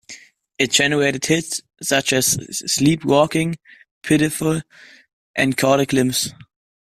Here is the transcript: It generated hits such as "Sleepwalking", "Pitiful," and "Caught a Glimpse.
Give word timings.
It 0.57 0.71
generated 0.71 1.25
hits 1.27 1.61
such 1.83 2.11
as 2.11 2.35
"Sleepwalking", 2.73 3.59
"Pitiful," 4.01 4.63
and 5.35 5.55
"Caught 5.55 5.79
a 5.81 5.85
Glimpse. 5.85 6.31